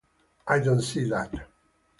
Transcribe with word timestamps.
I 0.47 0.57
don’t 0.59 0.81
see 0.81 1.03
that. 1.09 1.31